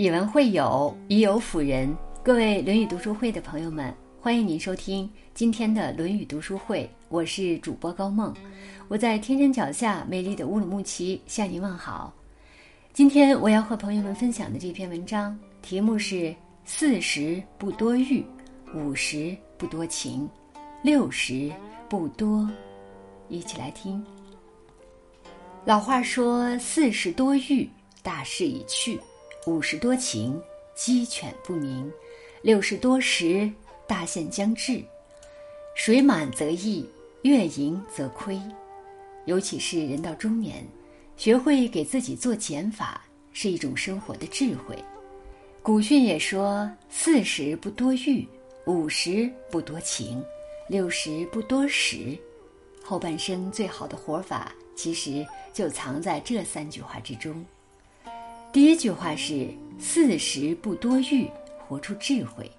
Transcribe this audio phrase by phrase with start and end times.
[0.00, 1.94] 以文会友，以友辅仁。
[2.22, 6.90] 各位《论语》读书会的朋友们，欢迎您收听今天的《论语》读书会。
[7.10, 8.34] 我是主播高梦，
[8.88, 12.14] 我在天山脚下美丽的乌鲁木齐向您问好。
[12.94, 18.24] 今天我要和朋友们分享的这篇文章题目是“四十不多欲，
[18.74, 20.26] 五十不多情，
[20.82, 21.52] 六十
[21.90, 22.48] 不多”。
[23.28, 24.02] 一起来听。
[25.66, 27.68] 老话说：“四十多欲，
[28.02, 28.98] 大势已去。”
[29.46, 30.38] 五十多情，
[30.74, 31.90] 鸡犬不宁；
[32.42, 33.50] 六十多时，
[33.86, 34.82] 大限将至。
[35.74, 36.86] 水满则溢，
[37.22, 38.38] 月盈则亏。
[39.24, 40.62] 尤其是人到中年，
[41.16, 44.76] 学会给自己做减法，是一种生活的智慧。
[45.62, 48.28] 古训也说：“四十不多欲，
[48.66, 50.22] 五十不多情，
[50.68, 52.18] 六十不多时。”
[52.84, 57.42] 后半生最好的活法，其实就藏在这三句话之中。
[58.52, 61.30] 第一句话是“四十不多欲，
[61.68, 62.50] 活出智慧”。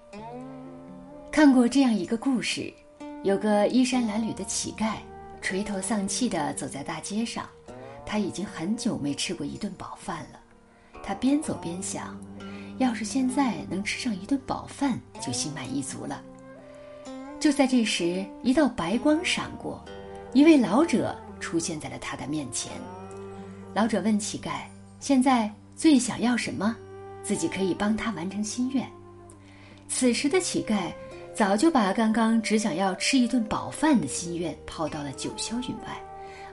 [1.30, 2.72] 看过这样一个故事，
[3.22, 4.94] 有个衣衫褴褛的乞丐，
[5.42, 7.46] 垂头丧气地走在大街上。
[8.06, 10.40] 他已经很久没吃过一顿饱饭了。
[11.02, 12.18] 他边走边想，
[12.78, 16.22] 要是现在能吃上一顿饱饭，就心满意足了。
[17.38, 19.84] 就在这时，一道白光闪过，
[20.32, 22.72] 一位老者出现在了他的面前。
[23.74, 24.62] 老者问乞丐
[24.98, 26.76] ：“现在？”最想要什么，
[27.22, 28.88] 自己可以帮他完成心愿。
[29.88, 30.92] 此时的乞丐
[31.34, 36.02] 早就把刚刚只想要吃一顿饱饭的心愿抛到了九霄云外，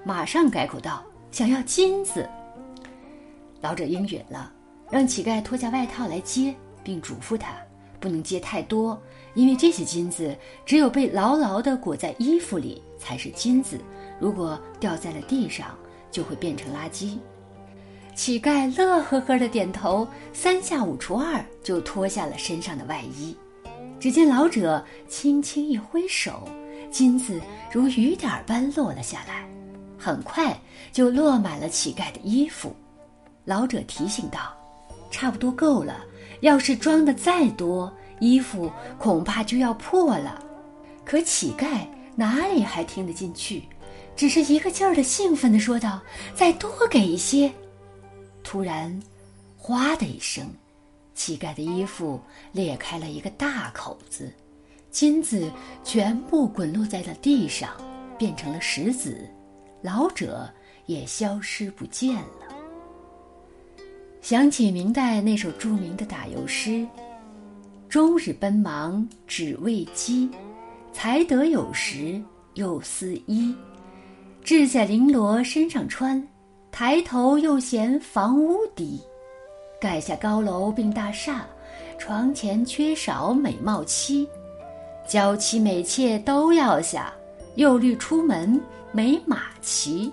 [0.03, 2.27] 马上改口道：“想要金子。”
[3.61, 4.51] 老者应允了，
[4.89, 7.53] 让乞丐脱下外套来接，并嘱咐他
[7.99, 8.97] 不能接太多，
[9.35, 13.79] 因为这些金子只有被牢牢地裹在衣服里才是金子，
[14.19, 15.77] 如果掉在了地上，
[16.09, 17.17] 就会变成垃圾。
[18.19, 23.33] 乞丐乐呵呵的点头，三下五除二就脱下了身上的外衣。
[23.97, 26.45] 只见老者轻轻一挥手，
[26.91, 27.39] 金子
[27.71, 29.47] 如雨点般落了下来，
[29.97, 30.53] 很快
[30.91, 32.75] 就落满了乞丐的衣服。
[33.45, 34.53] 老者提醒道
[35.09, 36.03] ：“差不多够了，
[36.41, 37.89] 要是装的再多，
[38.19, 40.43] 衣服恐怕就要破了。”
[41.05, 43.63] 可乞丐哪里还听得进去，
[44.13, 46.01] 只是一个劲儿的兴奋地说道
[46.35, 47.49] ：“再多给一些。”
[48.49, 48.99] 突然，
[49.59, 50.43] 哗的一声，
[51.13, 52.19] 乞丐的衣服
[52.51, 54.33] 裂开了一个大口子，
[54.89, 55.51] 金子
[55.83, 57.69] 全部滚落在了地上，
[58.17, 59.29] 变成了石子，
[59.83, 60.51] 老者
[60.87, 62.57] 也消失不见了。
[64.19, 66.87] 想起明代那首著名的打油诗
[67.87, 70.27] ：“终日奔忙只为饥，
[70.91, 72.19] 才得有时
[72.55, 73.55] 又思衣。
[74.43, 76.27] 掷下绫罗身上穿。”
[76.71, 79.01] 抬头又嫌房屋低，
[79.81, 81.45] 盖下高楼并大厦，
[81.97, 84.27] 床前缺少美貌妻。
[85.05, 87.13] 娇妻美妾都要下，
[87.55, 90.11] 又虑出门没马骑。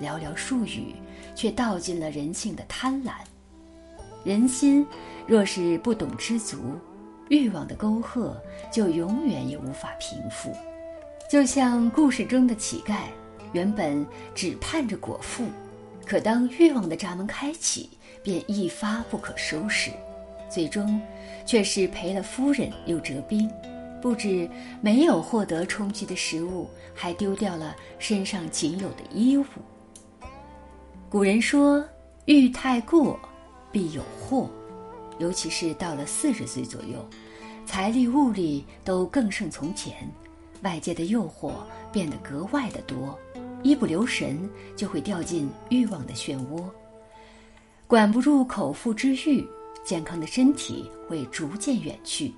[0.00, 0.94] 寥寥数语，
[1.34, 3.12] 却道尽了人性的贪婪。
[4.24, 4.86] 人心
[5.26, 6.58] 若是不懂知足，
[7.28, 8.36] 欲望的沟壑
[8.70, 10.52] 就永远也无法平复。
[11.30, 12.96] 就像故事中的乞丐，
[13.52, 15.44] 原本只盼着果腹。
[16.08, 17.90] 可当欲望的闸门开启，
[18.22, 19.90] 便一发不可收拾，
[20.48, 20.98] 最终
[21.44, 23.46] 却是赔了夫人又折兵，
[24.00, 24.48] 不止
[24.80, 29.44] 没有获得充饥的食物，还丢掉了身上仅有的衣物。
[31.10, 31.86] 古人说
[32.24, 33.20] ：“欲太过，
[33.70, 34.48] 必有祸。”
[35.20, 37.06] 尤其是到了四十岁左右，
[37.66, 39.94] 财力物力都更胜从前，
[40.62, 41.52] 外界的诱惑
[41.92, 43.18] 变得格外的多。
[43.62, 46.64] 一不留神，就会掉进欲望的漩涡，
[47.86, 49.46] 管不住口腹之欲，
[49.84, 52.32] 健康的身体会逐渐远去；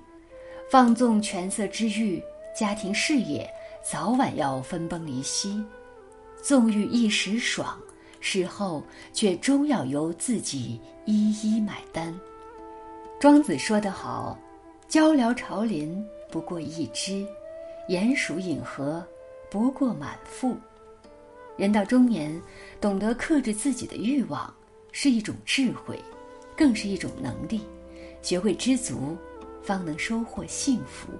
[0.69, 2.21] 放纵权色之欲，
[2.57, 3.47] 家庭事业
[3.83, 5.63] 早晚要分崩离析。
[6.41, 7.79] 纵欲一时爽，
[8.19, 8.83] 事后
[9.13, 12.19] 却终要由自己一一买单。
[13.19, 14.39] 庄子说得好
[14.89, 17.23] ：“鹪鹩巢林不过一枝，
[17.87, 19.05] 鼹鼠饮河
[19.51, 20.57] 不过满腹。”
[21.61, 22.41] 人到中年，
[22.79, 24.51] 懂得克制自己的欲望，
[24.91, 26.03] 是一种智慧，
[26.57, 27.61] 更是一种能力。
[28.23, 29.15] 学会知足，
[29.61, 31.13] 方能收获幸福。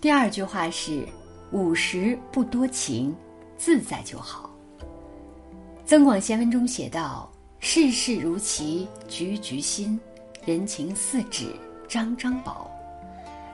[0.00, 1.06] 第二句话是
[1.52, 3.14] ：“五十不多情，
[3.58, 4.50] 自在就好。”
[5.84, 7.30] 《增广贤文》中写道
[7.60, 9.98] ：“世事如棋，局局新；
[10.46, 11.54] 人情似纸，
[11.86, 12.70] 张张薄。”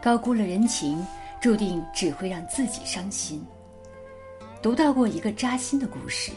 [0.01, 1.05] 高估了人情，
[1.41, 3.45] 注定只会让自己伤心。
[4.63, 6.31] 读到过一个扎心的故事。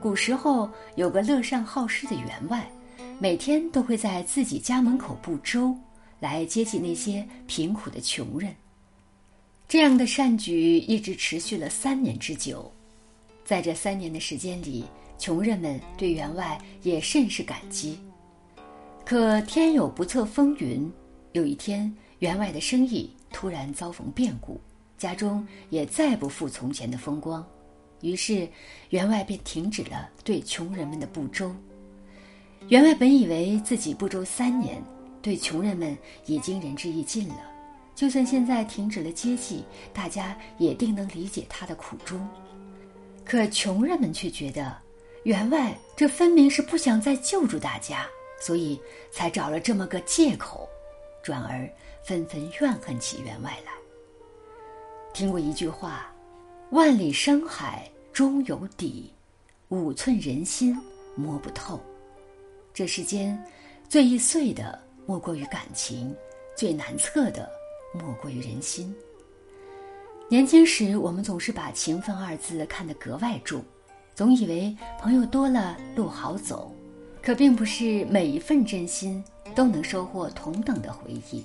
[0.00, 2.70] 古时候有个乐善好施的员外，
[3.18, 5.76] 每天都会在自己家门口布粥，
[6.20, 8.54] 来接济那些贫苦的穷人。
[9.66, 12.70] 这样的善举一直持续了三年之久。
[13.44, 14.84] 在这三年的时间里，
[15.18, 17.98] 穷人们对员外也甚是感激。
[19.04, 20.88] 可天有不测风云，
[21.32, 24.60] 有一天，员外的生意突然遭逢变故，
[24.98, 27.46] 家中也再不复从前的风光。
[28.00, 28.48] 于是，
[28.90, 31.54] 员外便停止了对穷人们的不周。
[32.68, 34.82] 员外本以为自己不周三年，
[35.22, 35.96] 对穷人们
[36.26, 37.40] 已经仁至义尽了，
[37.94, 42.28] 就算现在停止了接济，大家也定能理解他的苦衷。
[43.24, 44.76] 可穷人们却觉得，
[45.24, 48.06] 员外这分明是不想再救助大家，
[48.40, 48.80] 所以
[49.10, 50.68] 才找了这么个借口，
[51.22, 51.68] 转而
[52.04, 53.72] 纷纷怨恨起员外来。
[55.18, 56.06] 听过一句话。
[56.70, 59.12] 万里深海终有底，
[59.66, 60.78] 五寸人心
[61.16, 61.80] 摸不透。
[62.72, 63.36] 这世间
[63.88, 66.14] 最易碎的莫过于感情，
[66.56, 67.50] 最难测的
[67.92, 68.94] 莫过于人心。
[70.28, 73.60] 年轻时，我们总是把“情分”二字看得格外重，
[74.14, 76.72] 总以为朋友多了路好走。
[77.20, 81.42] 可并不是每一份真心都能收获同等的回忆，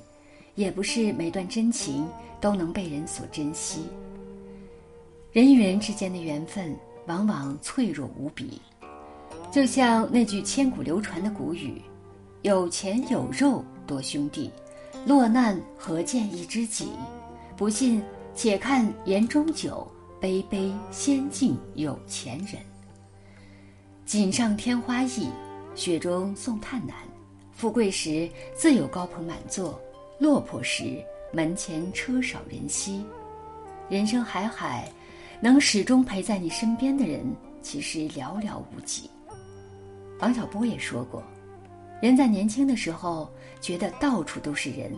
[0.56, 2.08] 也不是每段真情
[2.40, 3.84] 都能被人所珍惜。
[5.32, 6.76] 人与人之间的缘分
[7.08, 8.62] 往往脆弱无比，
[9.52, 11.82] 就像那句千古流传的古语
[12.44, 14.52] ：“有钱有肉多兄弟，
[15.06, 16.90] 落难何见一知己？
[17.58, 18.02] 不信
[18.36, 19.88] 且看言中酒，
[20.20, 22.62] 杯杯先敬有钱人。”
[24.06, 25.30] 锦上添花易，
[25.76, 26.96] 雪中送炭难。
[27.52, 29.80] 富贵时自有高朋满座，
[30.18, 33.06] 落魄时门前车少人稀。
[33.90, 34.92] 人生海海。
[35.42, 37.22] 能始终陪在你身边的人，
[37.62, 39.10] 其实寥寥无几。
[40.22, 41.22] 王小波也说过
[42.02, 43.30] ：“人在年轻的时候
[43.60, 44.90] 觉得到处都是人，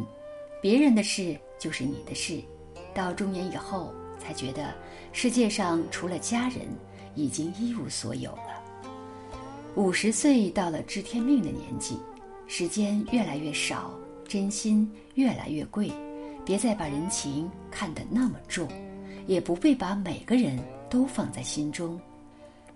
[0.61, 2.43] 别人的事就是你的事；
[2.93, 4.71] 到中年以后，才觉得
[5.11, 6.67] 世界上除了家人，
[7.15, 8.63] 已经一无所有了。
[9.73, 11.97] 五十岁到了知天命的年纪，
[12.45, 13.91] 时间越来越少，
[14.27, 15.91] 真心越来越贵，
[16.43, 18.67] 别再把人情看得那么重。”
[19.27, 21.99] 也不必把每个人都放在心中，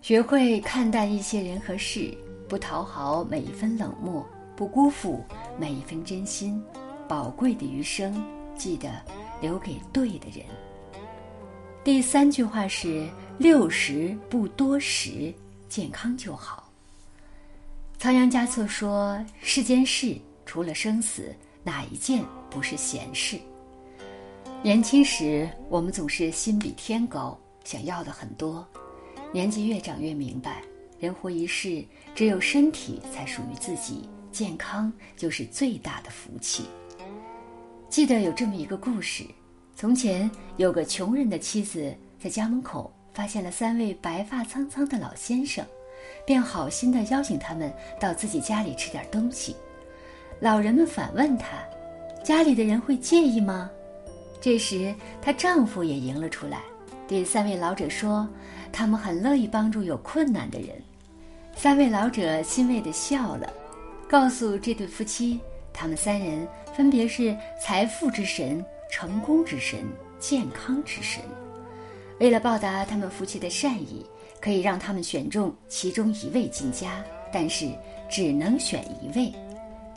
[0.01, 2.12] 学会看淡一些人和事，
[2.48, 4.25] 不讨好每一分冷漠，
[4.56, 5.24] 不辜负
[5.60, 6.60] 每一分真心。
[7.07, 8.19] 宝贵的余生，
[8.57, 8.90] 记得
[9.40, 10.44] 留给对的人。
[11.84, 13.07] 第三句话是：
[13.38, 15.31] 六十不多时，
[15.68, 16.68] 健康就好。
[18.00, 20.18] 仓央嘉措说：“世间事，
[20.50, 21.31] 除了生死，
[21.63, 23.40] 哪一件不是闲事？”
[24.66, 28.66] 年轻时，我们总是心比天高，想要的很多；
[29.31, 30.63] 年纪越长，越明白，
[30.98, 31.86] 人活一世，
[32.16, 36.63] 只有身体才属于自己，健康就是最大的福气。
[37.88, 39.24] 记得有这么一个故事：
[39.75, 45.63] 从前有个穷人的妻子，在家门口发现了三位白发苍苍的老先生，
[46.25, 49.56] 便好心的邀请他们到自己家里吃点东西。
[50.40, 51.58] 老人们反问他
[52.24, 53.70] ：“家里的人会介意吗？”
[54.40, 56.62] 这时，她丈夫也迎了出来，
[57.10, 58.26] 对三位老者说
[58.72, 60.70] ：“他们很乐意帮助有困难的人。”
[61.58, 63.52] 三位老者欣慰地笑了，
[64.10, 65.42] 告诉这对夫妻，
[65.74, 69.80] 他们三人分别是财富之神、成功之神、
[70.19, 71.22] 健康之神。
[72.22, 74.06] 为了报答他们夫妻的善意，
[74.40, 77.68] 可以让他们选中其中一位进家，但是
[78.10, 79.34] 只能选一位。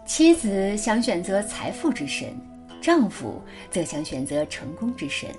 [0.04, 2.34] 妻子想选择财富之神。
[2.80, 3.40] 丈夫
[3.70, 5.30] 则想选择成功之神，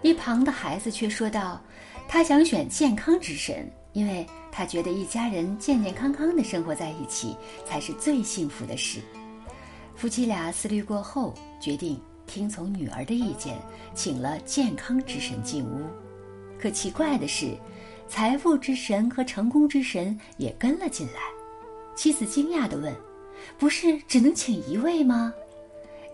[0.00, 1.60] 一旁的孩子却说道
[2.06, 9.00] ：“他想选健康之神，因为他觉得一家人健健康康的生活在一起才是最幸福的事。”
[9.96, 13.58] 夫妻俩思虑过后，决定听从女儿的意见，
[13.92, 15.86] 请了健康之神进屋。
[16.56, 17.56] 可奇怪的是，
[18.08, 21.20] 财富之神和成功之神也跟了进来。
[21.96, 22.94] 妻子惊讶地问
[23.58, 25.32] ：“不是只能请一位吗？”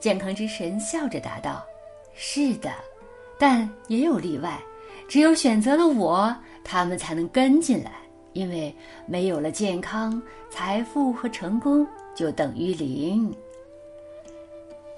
[0.01, 1.65] 健康之神笑着答道
[2.15, 2.73] ：“是的，
[3.39, 4.61] 但也有例外。
[5.09, 6.35] 只有选择了我，
[6.65, 7.93] 他们才能跟进来。
[8.33, 8.73] 因为
[9.07, 13.35] 没有了健康，财富和成功就等于零。”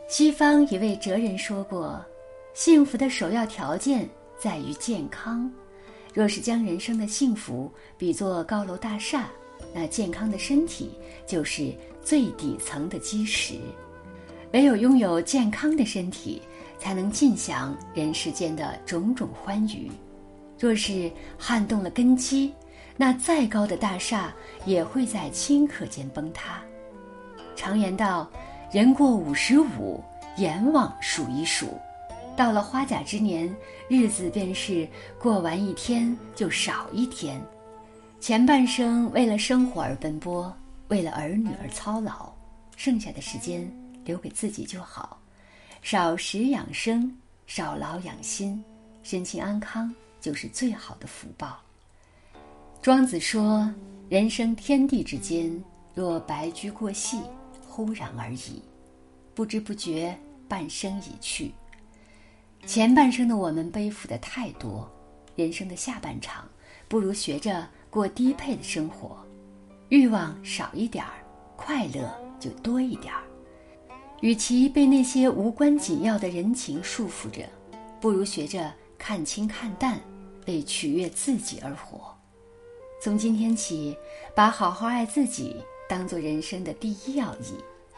[0.07, 2.05] 西方一位哲人说过
[2.53, 4.07] ：“幸福的首要条件
[4.39, 5.51] 在于健康。
[6.13, 9.31] 若是将人生的幸福比作高楼大厦，
[9.75, 10.91] 那健康的身体
[11.27, 13.55] 就是最底层的基石。”
[14.53, 16.43] 唯有拥有健康的身体，
[16.79, 19.91] 才能尽享人世间的种种欢愉。
[20.59, 22.53] 若是撼动了根基，
[22.97, 24.33] 那再高的大厦
[24.67, 26.63] 也会在顷刻间崩塌。
[27.57, 28.31] 常言道
[28.71, 30.05] ：“人过五十五，
[30.37, 31.69] 阎王数一数。”
[32.37, 33.55] 到了花甲之年，
[33.89, 34.87] 日子便是
[35.19, 37.43] 过完一天就少一天。
[38.23, 42.33] 前半生为了生活而奔波，为了儿女而操劳，
[42.77, 43.69] 剩下的时间
[44.05, 45.21] 留给自己就好，
[45.83, 47.13] 少食养生，
[47.49, 48.65] 少劳养心，
[49.03, 51.61] 身心安康就是最好的福报。
[52.81, 53.69] 庄子说
[54.09, 55.53] ：“人生天地之间，
[55.93, 57.21] 若白驹过隙，
[57.67, 58.63] 忽然而已，
[59.35, 61.53] 不知不觉半生已去。”
[62.67, 64.89] 前半生的我们背负的太多，
[65.35, 66.49] 人生的下半场，
[66.87, 69.19] 不如学着过低配的生活，
[69.91, 71.13] 欲望少一点儿，
[71.57, 73.23] 快乐就多一点儿。
[74.23, 77.47] 与其被那些无关紧要的人情束缚着，
[78.01, 80.01] 不如学着看清看淡，
[80.47, 82.17] 为取悦自己而活。
[82.99, 83.95] 从今天起，
[84.35, 87.57] 把好好爱自己当做人生的第一要义，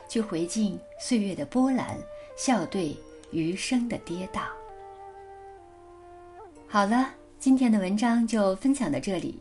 [0.09, 1.97] 去回敬岁月的波澜，
[2.37, 2.97] 笑对。
[3.31, 4.43] 余生的跌宕。
[6.69, 7.11] 好了，
[7.41, 9.41] 今天的文章就分享到这里。